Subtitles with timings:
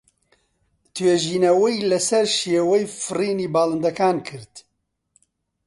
[0.93, 4.53] توێژینەوەی لەسەر شێوەی فڕینی باڵندەکان کرد.